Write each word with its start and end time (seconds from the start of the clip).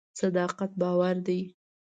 صداقت 0.19 0.71
باور 0.81 1.15
دی. 1.27 1.39